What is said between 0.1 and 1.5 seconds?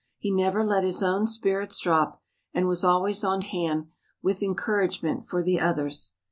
He never let his own